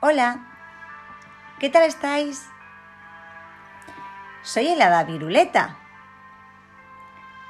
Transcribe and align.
Hola, 0.00 0.38
¿qué 1.58 1.68
tal 1.70 1.82
estáis? 1.82 2.48
Soy 4.42 4.68
el 4.68 4.80
hada 4.80 5.02
Viruleta 5.02 5.76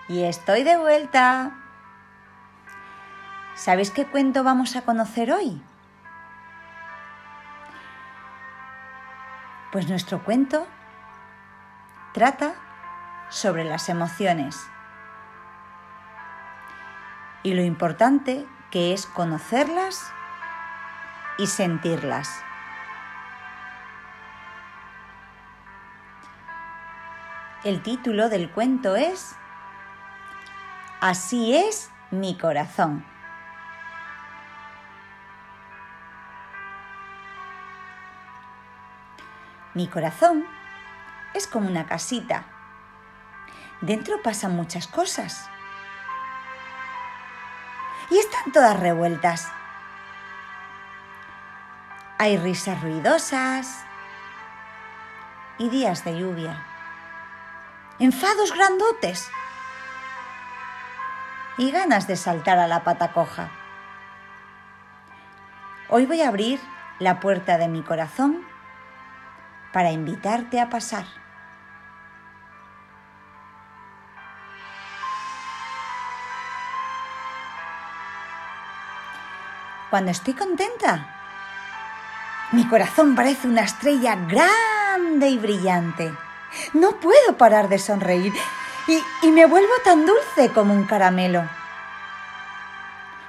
y 0.08 0.24
estoy 0.24 0.64
de 0.64 0.78
vuelta. 0.78 1.52
¿Sabéis 3.54 3.90
qué 3.90 4.06
cuento 4.06 4.44
vamos 4.44 4.76
a 4.76 4.80
conocer 4.80 5.30
hoy? 5.30 5.60
Pues 9.70 9.90
nuestro 9.90 10.24
cuento 10.24 10.66
trata 12.14 12.54
sobre 13.28 13.64
las 13.64 13.90
emociones 13.90 14.56
y 17.42 17.52
lo 17.52 17.62
importante 17.62 18.46
que 18.70 18.94
es 18.94 19.04
conocerlas 19.04 20.14
y 21.38 21.46
sentirlas. 21.46 22.28
El 27.64 27.82
título 27.82 28.28
del 28.28 28.50
cuento 28.50 28.96
es 28.96 29.34
Así 31.00 31.56
es 31.56 31.90
mi 32.10 32.36
corazón. 32.36 33.04
Mi 39.74 39.86
corazón 39.86 40.44
es 41.34 41.46
como 41.46 41.68
una 41.68 41.86
casita. 41.86 42.46
Dentro 43.80 44.22
pasan 44.22 44.56
muchas 44.56 44.88
cosas. 44.88 45.48
Y 48.10 48.18
están 48.18 48.50
todas 48.52 48.78
revueltas. 48.80 49.52
Hay 52.20 52.36
risas 52.36 52.82
ruidosas 52.82 53.84
y 55.56 55.68
días 55.68 56.04
de 56.04 56.18
lluvia. 56.18 56.66
Enfados 58.00 58.52
grandotes 58.52 59.30
y 61.58 61.70
ganas 61.70 62.08
de 62.08 62.16
saltar 62.16 62.58
a 62.58 62.66
la 62.66 62.82
pata 62.82 63.12
coja. 63.12 63.50
Hoy 65.88 66.06
voy 66.06 66.22
a 66.22 66.28
abrir 66.28 66.60
la 66.98 67.20
puerta 67.20 67.56
de 67.56 67.68
mi 67.68 67.82
corazón 67.82 68.44
para 69.72 69.92
invitarte 69.92 70.60
a 70.60 70.68
pasar. 70.70 71.04
Cuando 79.90 80.10
estoy 80.10 80.34
contenta, 80.34 81.17
mi 82.52 82.66
corazón 82.66 83.14
parece 83.14 83.46
una 83.46 83.62
estrella 83.62 84.16
grande 84.16 85.28
y 85.28 85.38
brillante. 85.38 86.12
No 86.72 86.98
puedo 86.98 87.36
parar 87.36 87.68
de 87.68 87.78
sonreír 87.78 88.32
y, 89.22 89.30
me 89.30 89.44
vuelvo 89.44 89.72
tan 89.84 90.06
dulce 90.06 90.50
como 90.54 90.72
un 90.72 90.84
caramelo. 90.84 91.46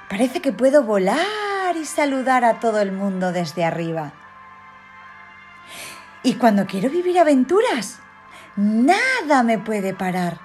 Parece 0.08 0.40
que 0.40 0.52
puedo 0.52 0.82
volar 0.82 1.76
y 1.76 1.84
saludar 1.84 2.44
a 2.44 2.60
todo 2.60 2.80
el 2.80 2.92
mundo 2.92 3.32
desde 3.32 3.64
arriba. 3.64 4.12
Y 6.22 6.34
cuando 6.34 6.66
quiero 6.66 6.88
vivir 6.90 7.18
aventuras, 7.18 7.98
nada 8.56 9.42
me 9.42 9.58
puede 9.58 9.92
parar. 9.92 10.38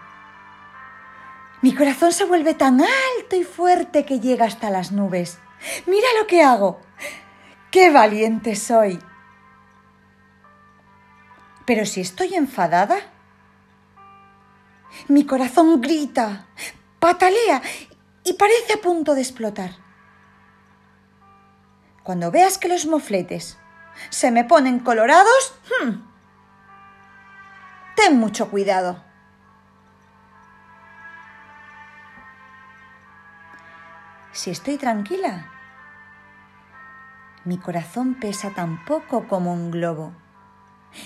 Mi 1.61 1.73
corazón 1.73 2.11
se 2.11 2.25
vuelve 2.25 2.53
tan 2.53 2.81
alto 2.81 3.35
y 3.35 3.43
fuerte 3.43 4.05
que 4.05 4.19
llega 4.19 4.45
hasta 4.45 4.69
las 4.69 4.91
nubes. 4.91 5.39
Mira 5.87 6.07
lo 6.19 6.27
que 6.27 6.43
hago. 6.43 6.81
¡Qué 7.75 7.91
valiente 7.91 8.55
soy! 8.55 9.03
Pero 11.65 11.85
si 11.85 11.99
estoy 11.99 12.33
enfadada, 12.33 12.95
mi 15.09 15.25
corazón 15.25 15.81
grita, 15.81 16.47
patalea 17.01 17.61
y 18.23 18.31
parece 18.35 18.75
a 18.75 18.81
punto 18.81 19.13
de 19.13 19.19
explotar. 19.19 19.71
Cuando 22.03 22.31
veas 22.31 22.57
que 22.57 22.69
los 22.69 22.85
mofletes 22.85 23.57
se 24.09 24.31
me 24.31 24.45
ponen 24.45 24.79
colorados, 24.79 25.59
hmm, 25.81 25.95
ten 27.97 28.17
mucho 28.17 28.49
cuidado. 28.49 29.03
Si 34.31 34.49
estoy 34.49 34.77
tranquila, 34.77 35.51
mi 37.45 37.59
corazón 37.59 38.15
pesa 38.15 38.49
tan 38.49 38.83
poco 38.85 39.27
como 39.27 39.53
un 39.53 39.69
globo. 39.69 40.13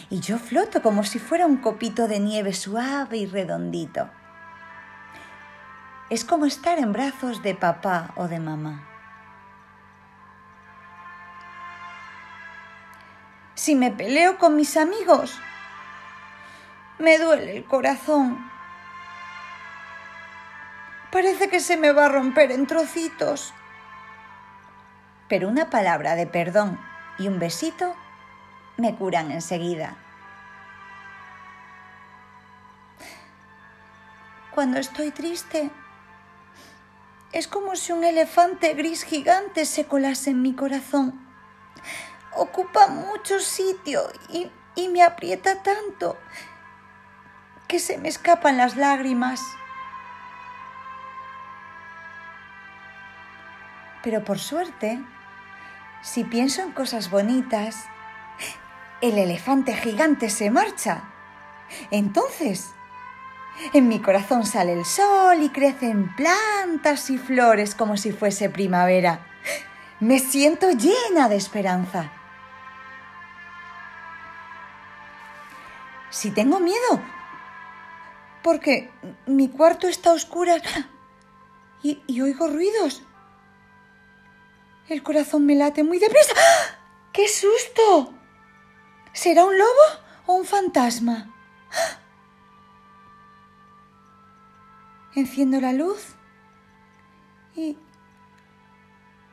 Y 0.09 0.21
yo 0.21 0.37
floto 0.37 0.81
como 0.81 1.03
si 1.03 1.19
fuera 1.19 1.45
un 1.45 1.57
copito 1.57 2.07
de 2.07 2.19
nieve 2.19 2.53
suave 2.53 3.17
y 3.17 3.25
redondito. 3.25 4.09
Es 6.09 6.23
como 6.23 6.45
estar 6.45 6.79
en 6.79 6.93
brazos 6.93 7.43
de 7.43 7.55
papá 7.55 8.13
o 8.15 8.27
de 8.27 8.39
mamá. 8.39 8.87
Si 13.55 13.75
me 13.75 13.91
peleo 13.91 14.37
con 14.37 14.55
mis 14.55 14.77
amigos, 14.77 15.37
me 16.99 17.17
duele 17.17 17.57
el 17.57 17.65
corazón. 17.65 18.49
Parece 21.11 21.49
que 21.49 21.59
se 21.59 21.75
me 21.75 21.91
va 21.91 22.05
a 22.05 22.09
romper 22.09 22.51
en 22.51 22.65
trocitos 22.65 23.53
pero 25.29 25.47
una 25.47 25.69
palabra 25.69 26.15
de 26.15 26.25
perdón 26.25 26.79
y 27.19 27.27
un 27.27 27.39
besito 27.39 27.95
me 28.77 28.95
curan 28.95 29.31
enseguida. 29.31 29.95
Cuando 34.51 34.79
estoy 34.79 35.11
triste, 35.11 35.69
es 37.31 37.47
como 37.47 37.75
si 37.75 37.91
un 37.91 38.03
elefante 38.03 38.73
gris 38.73 39.03
gigante 39.03 39.65
se 39.65 39.85
colase 39.85 40.31
en 40.31 40.41
mi 40.41 40.55
corazón. 40.55 41.27
Ocupa 42.35 42.87
mucho 42.87 43.39
sitio 43.39 44.11
y, 44.29 44.51
y 44.75 44.89
me 44.89 45.03
aprieta 45.03 45.61
tanto 45.61 46.17
que 47.67 47.79
se 47.79 47.99
me 47.99 48.09
escapan 48.09 48.57
las 48.57 48.75
lágrimas. 48.75 49.39
Pero 54.01 54.23
por 54.23 54.39
suerte, 54.39 54.99
si 56.01 56.23
pienso 56.23 56.61
en 56.61 56.71
cosas 56.71 57.09
bonitas, 57.09 57.85
el 59.01 59.17
elefante 59.17 59.73
gigante 59.73 60.29
se 60.29 60.51
marcha. 60.51 61.03
Entonces, 61.91 62.73
en 63.73 63.87
mi 63.87 63.99
corazón 63.99 64.45
sale 64.45 64.73
el 64.73 64.85
sol 64.85 65.41
y 65.41 65.49
crecen 65.49 66.15
plantas 66.15 67.09
y 67.09 67.17
flores 67.17 67.75
como 67.75 67.97
si 67.97 68.11
fuese 68.11 68.49
primavera. 68.49 69.25
Me 69.99 70.19
siento 70.19 70.71
llena 70.71 71.27
de 71.27 71.35
esperanza. 71.35 72.11
Si 76.09 76.31
tengo 76.31 76.59
miedo, 76.59 77.01
porque 78.41 78.91
mi 79.27 79.49
cuarto 79.49 79.87
está 79.87 80.11
oscuro 80.11 80.53
y, 81.83 82.21
oigo 82.21 82.47
ruidos, 82.47 83.03
el 84.89 85.03
corazón 85.03 85.45
me 85.45 85.55
late 85.55 85.83
muy 85.83 85.99
deprisa. 85.99 86.33
¡Ah! 86.35 86.77
¡Qué 87.13 87.27
susto! 87.27 88.13
¿Será 89.13 89.45
un 89.45 89.57
lobo 89.57 89.69
o 90.25 90.33
un 90.33 90.45
fantasma? 90.45 91.33
¡Ah! 91.71 91.99
Enciendo 95.15 95.59
la 95.59 95.73
luz 95.73 96.15
y... 97.55 97.77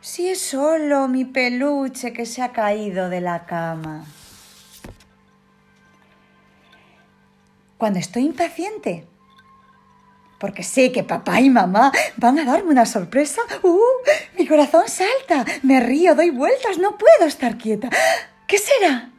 Si 0.01 0.29
es 0.29 0.41
solo 0.41 1.09
mi 1.09 1.25
peluche 1.25 2.13
que 2.13 2.27
se 2.27 2.41
ha 2.41 2.53
caído 2.53 3.09
de 3.09 3.21
la 3.21 3.45
cama. 3.45 4.05
Cuando 7.77 7.99
estoy 7.99 8.25
impaciente, 8.25 9.07
porque 10.39 10.63
sé 10.63 10.93
que 10.93 11.05
papá 11.05 11.41
y 11.41 11.51
mamá 11.51 11.93
van 12.17 12.39
a 12.39 12.45
darme 12.45 12.71
una 12.71 12.87
sorpresa. 12.87 13.41
¡Uh! 13.63 13.79
Mi 14.39 14.47
corazón 14.47 14.85
salta, 14.89 15.45
me 15.63 15.81
río, 15.81 16.15
doy 16.15 16.31
vueltas, 16.31 16.79
no 16.79 16.99
puedo 16.99 17.27
estar 17.27 17.57
quieta. 17.57 17.89
¿Qué 18.47 18.59
será? 18.59 19.11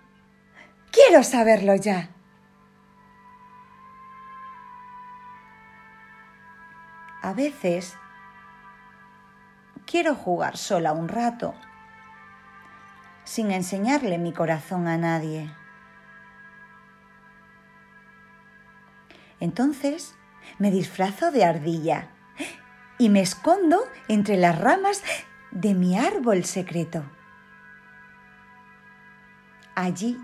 Quiero 0.92 1.24
saberlo 1.24 1.76
ya. 1.76 2.10
A 7.22 7.34
veces 7.34 7.98
quiero 9.86 10.16
jugar 10.16 10.56
sola 10.56 10.94
un 10.94 11.10
rato, 11.10 11.56
sin 13.26 13.52
enseñarle 13.52 14.18
mi 14.18 14.32
corazón 14.32 14.88
a 14.88 14.98
nadie. 14.98 15.52
Entonces 19.40 20.16
me 20.60 20.72
disfrazo 20.72 21.32
de 21.32 21.46
ardilla 21.46 22.10
y 22.98 23.10
me 23.10 23.22
escondo 23.22 23.80
entre 24.08 24.38
las 24.38 24.60
ramas 24.60 25.04
de 25.52 25.74
mi 25.74 25.98
árbol 25.98 26.46
secreto. 26.46 27.04
Allí 29.76 30.20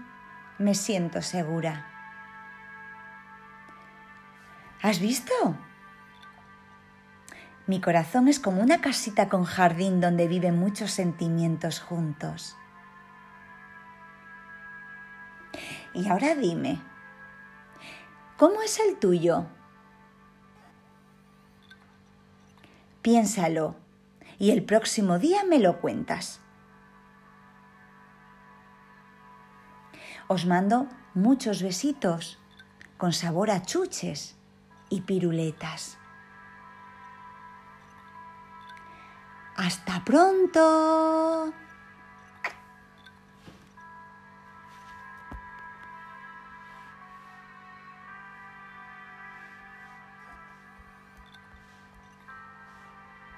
me 0.58 0.74
siento 0.74 1.22
segura. 1.22 1.88
¿Has 4.82 5.00
visto? 5.00 5.34
Mi 7.68 7.80
corazón 7.80 8.28
es 8.28 8.40
como 8.40 8.62
una 8.62 8.82
casita 8.82 9.30
con 9.30 9.46
jardín 9.46 10.02
donde 10.02 10.28
viven 10.28 10.60
muchos 10.60 10.92
sentimientos 10.92 11.80
juntos. 11.80 12.58
Y 15.94 16.10
ahora 16.10 16.36
dime, 16.36 16.82
¿cómo 18.38 18.62
es 18.64 18.80
el 18.80 18.98
tuyo? 18.98 19.46
Piénsalo 23.04 23.76
y 24.40 24.52
el 24.52 24.64
próximo 24.64 25.20
día 25.20 25.44
me 25.44 25.60
lo 25.60 25.82
cuentas. 25.82 26.40
Os 30.30 30.46
mando 30.46 30.88
muchos 31.14 31.62
besitos 31.62 32.40
con 32.98 33.12
sabor 33.12 33.52
a 33.52 33.62
chuches 33.62 34.38
y 34.90 35.02
piruletas. 35.02 35.98
¡Hasta 39.58 40.04
pronto! 40.06 41.54